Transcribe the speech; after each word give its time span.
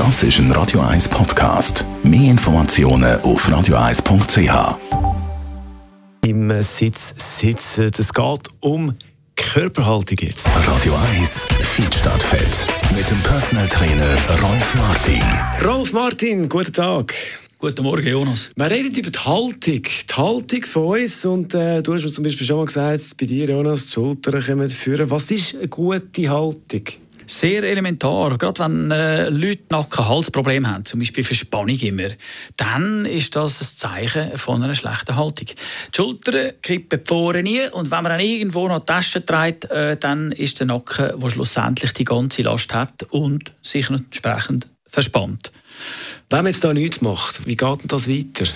Das 0.00 0.22
ist 0.22 0.38
ein 0.38 0.50
Radio 0.52 0.80
1 0.80 1.10
Podcast. 1.10 1.84
Mehr 2.02 2.30
Informationen 2.30 3.20
auf 3.20 3.46
radio1.ch. 3.46 4.78
Im 6.26 6.62
Sitz 6.62 7.14
sitzen. 7.18 7.90
Es 7.98 8.10
geht 8.10 8.48
um 8.60 8.94
Körperhaltung 9.36 10.16
jetzt. 10.22 10.48
Radio 10.66 10.94
1 11.18 11.48
Fit 11.60 11.94
statt 11.94 12.22
Fett. 12.22 12.48
Mit 12.96 13.10
dem 13.10 13.20
Personal 13.20 13.68
Trainer 13.68 14.16
Rolf 14.42 14.74
Martin. 14.74 15.22
Rolf 15.62 15.92
Martin, 15.92 16.48
guten 16.48 16.72
Tag. 16.72 17.12
Guten 17.58 17.82
Morgen, 17.82 18.06
Jonas. 18.06 18.52
Wir 18.56 18.70
reden 18.70 18.94
über 18.94 19.10
die 19.10 19.18
Haltung, 19.18 19.82
die 19.82 20.14
Haltung 20.16 20.64
von 20.64 20.98
uns. 20.98 21.26
Und 21.26 21.52
äh, 21.52 21.82
du 21.82 21.92
hast 21.92 22.04
mir 22.04 22.08
zum 22.08 22.24
Beispiel 22.24 22.46
schon 22.46 22.56
mal 22.56 22.64
gesagt, 22.64 23.18
bei 23.20 23.26
dir, 23.26 23.50
Jonas, 23.50 23.84
die 23.84 23.92
Schultern 23.92 24.42
kommen 24.42 24.70
führen. 24.70 25.10
Was 25.10 25.30
ist 25.30 25.56
eine 25.56 25.68
gute 25.68 26.30
Haltung? 26.30 26.84
Sehr 27.30 27.62
elementar. 27.62 28.36
Gerade 28.38 28.64
wenn 28.64 28.90
äh, 28.90 29.28
Leute 29.28 29.62
Nacken-Halsprobleme 29.70 30.68
haben, 30.68 30.84
zum 30.84 30.98
Beispiel 30.98 31.22
Verspannung 31.22 31.78
immer, 31.78 32.08
dann 32.56 33.06
ist 33.06 33.36
das 33.36 33.60
ein 33.60 33.76
Zeichen 33.76 34.36
von 34.36 34.60
einer 34.60 34.74
schlechten 34.74 35.14
Haltung. 35.14 35.46
Die 35.46 35.96
Schultern 35.96 36.50
kippen 36.60 37.00
vorne 37.04 37.44
nie 37.44 37.68
und 37.68 37.92
wenn 37.92 38.02
man 38.02 38.10
dann 38.10 38.20
irgendwo 38.20 38.66
noch 38.66 38.80
die 38.80 38.86
Tasche 38.86 39.24
trägt, 39.24 39.70
äh, 39.70 39.96
dann 39.96 40.32
ist 40.32 40.58
der 40.58 40.66
Nacken, 40.66 41.20
der 41.20 41.30
schlussendlich 41.30 41.92
die 41.92 42.04
ganze 42.04 42.42
Last 42.42 42.74
hat 42.74 43.04
und 43.10 43.52
sich 43.62 43.88
entsprechend 43.88 44.66
verspannt. 44.88 45.52
Wenn 46.30 46.40
man 46.40 46.46
jetzt 46.46 46.64
da 46.64 46.74
nichts 46.74 47.00
macht, 47.00 47.46
wie 47.46 47.56
geht 47.56 47.82
denn 47.82 47.86
das 47.86 48.08
weiter? 48.08 48.50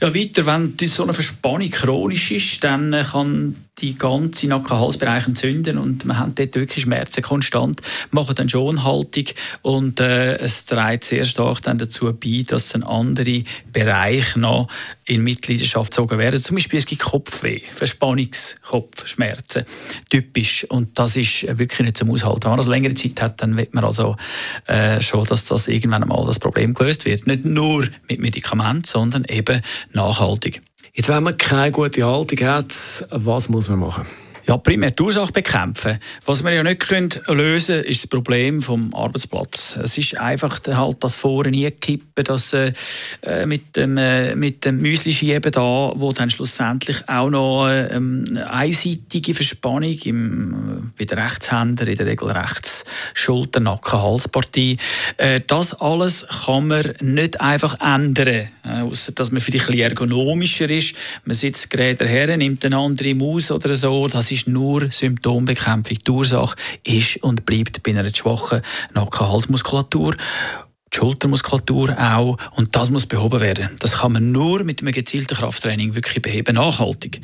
Ja, 0.00 0.14
weiter, 0.14 0.46
wenn 0.46 0.76
so 0.86 1.02
eine 1.02 1.12
Verspannung 1.12 1.68
chronisch 1.68 2.30
ist, 2.30 2.62
dann 2.62 2.92
kann 3.10 3.56
die 3.78 3.96
ganze 3.96 4.48
Nacken-Halsbereich 4.48 5.26
entzünden 5.26 5.78
und 5.78 6.04
man 6.04 6.18
hat 6.18 6.38
dort 6.38 6.54
wirklich 6.54 6.84
Schmerzen 6.84 7.22
konstant, 7.22 7.80
machen 8.10 8.34
dann 8.34 8.48
schon 8.48 8.82
Haltung 8.84 9.24
und 9.62 10.00
äh, 10.00 10.36
es 10.38 10.66
trägt 10.66 11.04
sehr 11.04 11.24
stark 11.24 11.62
dann 11.62 11.78
dazu 11.78 12.12
bei, 12.12 12.42
dass 12.46 12.74
ein 12.74 12.82
andere 12.82 13.44
Bereich 13.72 14.36
noch 14.36 14.68
in 15.04 15.22
Mitleidenschaft 15.22 15.92
gezogen 15.92 16.18
werden. 16.18 16.40
Zum 16.40 16.56
Beispiel 16.56 16.78
es 16.78 16.86
gibt 16.86 17.02
Kopfweh, 17.02 17.60
Verspannungskopfschmerzen, 17.70 19.64
typisch 20.10 20.64
und 20.64 20.98
das 20.98 21.16
ist 21.16 21.46
wirklich 21.58 21.80
nicht 21.80 21.96
zum 21.96 22.10
Aushalten. 22.10 22.44
Wenn 22.44 22.50
man 22.50 22.58
das 22.58 22.68
längere 22.68 22.94
Zeit 22.94 23.20
hat, 23.22 23.42
dann 23.42 23.56
wird 23.56 23.74
man 23.74 23.84
also 23.84 24.16
äh, 24.66 25.00
schon, 25.00 25.24
dass 25.26 25.46
das 25.46 25.68
irgendwann 25.68 26.02
einmal 26.02 26.26
das 26.26 26.38
Problem 26.38 26.74
gelöst 26.74 27.04
wird. 27.04 27.26
Nicht 27.26 27.44
nur 27.44 27.86
mit 28.08 28.20
Medikamenten, 28.20 28.84
sondern 28.84 29.24
eben 29.24 29.62
nachhaltig. 29.92 30.62
Jetzt, 30.92 31.08
wenn 31.08 31.22
man 31.22 31.36
keine 31.36 31.72
gute 31.72 32.04
Haltung 32.04 32.46
hat, 32.46 33.06
was 33.10 33.48
muss 33.48 33.68
man 33.68 33.78
machen? 33.78 34.06
Ja, 34.48 34.56
primär 34.56 34.92
die 34.92 35.02
Ursache 35.02 35.30
bekämpfen. 35.30 35.98
Was 36.24 36.42
wir 36.42 36.50
ja 36.50 36.62
nicht 36.62 36.80
können 36.80 37.10
ist 37.10 37.68
das 37.68 38.06
Problem 38.06 38.62
vom 38.62 38.94
Arbeitsplatz. 38.94 39.78
Es 39.82 39.98
ist 39.98 40.16
einfach 40.16 40.58
halt 40.66 41.04
das 41.04 41.16
Vorne 41.16 41.70
kippen, 41.72 42.24
das 42.24 42.54
äh, 42.54 42.72
äh, 43.20 43.44
mit 43.44 43.76
dem, 43.76 43.98
äh, 43.98 44.34
mit 44.34 44.64
dem 44.64 44.80
Müsli-Schieben 44.80 45.52
da, 45.52 45.92
wo 45.94 46.12
dann 46.12 46.30
schlussendlich 46.30 47.06
auch 47.10 47.28
noch 47.28 47.68
äh, 47.68 47.90
einseitige 48.42 49.34
Verspannung 49.34 49.92
im, 50.04 50.92
bei 50.98 51.04
den 51.04 51.18
Rechtshändern, 51.18 51.86
in 51.86 51.96
der 51.96 52.06
Regel 52.06 52.30
rechts 52.30 52.77
Schulter, 53.12 53.60
Nacken, 53.60 54.00
Halspartie. 54.00 54.78
Äh, 55.18 55.40
das 55.46 55.78
alles 55.78 56.26
kann 56.44 56.68
man 56.68 56.94
nicht 57.00 57.40
einfach 57.40 57.78
ändern, 57.80 58.48
äh, 58.64 58.80
außer 58.82 59.12
dass 59.12 59.30
man 59.30 59.42
vielleicht 59.42 59.68
ein 59.68 59.78
ergonomischer 59.78 60.70
ist. 60.70 60.94
Man 61.24 61.34
sitzt 61.34 61.68
gerade 61.68 62.06
her, 62.06 62.34
nimmt 62.36 62.64
eine 62.64 62.78
andere 62.78 63.14
Maus 63.14 63.50
oder 63.50 63.74
so. 63.76 64.08
Das 64.08 64.30
ist 64.30 64.38
ist 64.38 64.48
nur 64.48 64.90
Symptombekämpfung. 64.90 65.98
Die 66.06 66.10
Ursache 66.10 66.56
ist 66.84 67.22
und 67.22 67.44
bleibt 67.44 67.82
bei 67.82 67.90
einer 67.90 68.08
schwachen 68.14 68.62
Nacken-Halsmuskulatur. 68.94 70.14
Die 70.92 70.96
Schultermuskulatur 70.96 71.96
auch. 71.98 72.38
Und 72.56 72.74
das 72.76 72.90
muss 72.90 73.06
behoben 73.06 73.40
werden. 73.40 73.68
Das 73.80 73.98
kann 73.98 74.12
man 74.12 74.32
nur 74.32 74.64
mit 74.64 74.80
einem 74.80 74.92
gezielten 74.92 75.36
Krafttraining 75.36 75.94
wirklich 75.94 76.22
beheben, 76.22 76.54
nachhaltig. 76.54 77.20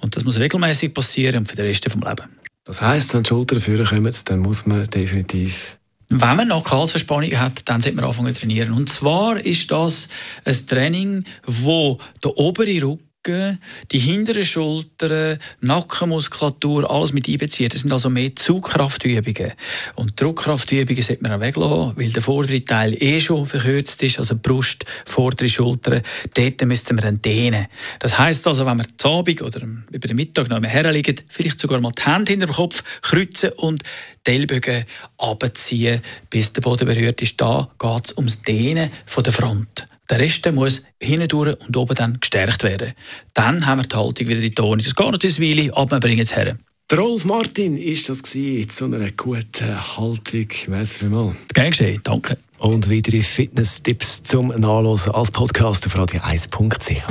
Und 0.00 0.16
das 0.16 0.24
muss 0.24 0.38
regelmäßig 0.38 0.94
passieren 0.94 1.38
und 1.38 1.48
für 1.48 1.56
den 1.56 1.66
Rest 1.66 1.86
des 1.86 1.94
Lebens. 1.94 2.28
Das 2.64 2.82
heisst, 2.82 3.14
wenn 3.14 3.22
die 3.22 3.28
Schultern 3.28 3.60
führen 3.60 3.86
kommen, 3.86 4.14
dann 4.26 4.38
muss 4.40 4.66
man 4.66 4.84
definitiv 4.86 5.78
wenn 6.12 6.36
man 6.36 6.48
noch 6.48 6.68
Halsverspannung 6.68 7.30
hat, 7.38 7.68
dann 7.68 7.80
sollte 7.80 7.96
man 7.96 8.06
anfangen 8.06 8.34
zu 8.34 8.40
trainieren. 8.40 8.72
Und 8.72 8.88
zwar 8.88 9.38
ist 9.38 9.70
das 9.70 10.08
ein 10.44 10.56
Training, 10.66 11.24
wo 11.46 11.98
der 12.24 12.36
obere 12.36 12.82
Rücken 12.82 13.09
die 13.26 13.98
hinteren 13.98 14.46
Schultern, 14.46 15.38
Nackenmuskulatur, 15.60 16.90
alles 16.90 17.12
mit 17.12 17.28
einbeziehen. 17.28 17.68
Das 17.68 17.82
sind 17.82 17.92
also 17.92 18.08
mehr 18.08 18.34
Zugkraftübungen. 18.34 19.52
Und 19.94 20.20
Druckkraftübungen 20.20 21.02
sollte 21.02 21.22
man 21.22 21.32
auch 21.32 21.40
weglassen, 21.40 21.96
weil 21.96 22.10
der 22.10 22.22
vordere 22.22 22.64
Teil 22.64 22.94
eh 23.02 23.20
schon 23.20 23.44
verkürzt 23.44 24.02
ist, 24.02 24.18
also 24.18 24.36
Brust, 24.40 24.86
vordere 25.04 25.48
Schultern. 25.48 26.00
Dort 26.32 26.64
müssten 26.64 26.96
wir 26.96 27.02
dann 27.02 27.20
dehnen. 27.20 27.66
Das 27.98 28.18
heisst 28.18 28.46
also, 28.46 28.64
wenn 28.64 28.78
wir 28.78 28.86
zu 28.96 29.08
Abend 29.08 29.42
oder 29.42 29.60
über 29.90 30.08
den 30.08 30.16
Mittag 30.16 30.48
noch 30.48 30.62
herliegen, 30.62 31.20
vielleicht 31.28 31.60
sogar 31.60 31.80
mal 31.80 31.92
die 31.92 32.02
Hände 32.02 32.32
hinter 32.32 32.46
dem 32.46 32.54
Kopf 32.54 32.82
kreuzen 33.02 33.50
und 33.56 33.82
die 34.26 34.30
Ellbogen 34.30 34.84
abziehen, 35.18 36.00
bis 36.30 36.52
der 36.52 36.62
Boden 36.62 36.86
berührt 36.86 37.20
ist. 37.20 37.40
Da 37.40 37.68
geht 37.78 38.06
es 38.06 38.16
ums 38.16 38.42
Dehnen 38.42 38.90
von 39.04 39.24
der 39.24 39.32
Front. 39.32 39.86
Der 40.10 40.18
Rest 40.18 40.50
muss 40.52 40.84
hindurch 41.00 41.56
und 41.66 41.76
oben 41.76 41.94
dann 41.94 42.18
gestärkt 42.20 42.64
werden. 42.64 42.94
Dann 43.32 43.64
haben 43.66 43.78
wir 43.78 43.86
die 43.86 43.96
Haltung 43.96 44.26
wieder 44.26 44.40
in 44.40 44.46
die 44.46 44.54
Tone. 44.54 44.82
Das 44.82 44.94
geht 44.94 45.10
natürlich 45.10 45.38
eine 45.38 45.48
Weile, 45.48 45.76
aber 45.76 45.96
wir 45.96 46.00
bringen 46.00 46.22
es 46.22 46.34
her. 46.34 46.56
Der 46.90 46.98
Rolf 46.98 47.24
Martin 47.24 47.76
ist 47.76 48.08
das 48.08 48.22
zu 48.22 48.84
einer 48.84 49.12
guten 49.12 49.96
Haltung. 49.96 50.48
Merci 50.66 50.98
vielmals. 50.98 51.36
Gern 51.54 51.70
geschehen, 51.70 52.00
danke. 52.02 52.36
Und 52.58 52.90
weitere 52.90 53.22
Fitness-Tipps 53.22 54.24
zum 54.24 54.48
Nachlesen 54.48 55.12
als 55.12 55.30
Podcast 55.30 55.86
auf 55.86 55.94
radio1.ch. 55.94 57.02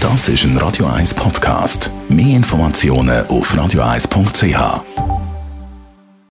Das 0.00 0.28
ist 0.28 0.44
ein 0.44 0.56
Radio 0.56 0.86
1 0.86 1.12
Podcast. 1.12 1.90
Mehr 2.08 2.36
Informationen 2.36 3.26
auf 3.26 3.54
radio1.ch. 3.54 5.07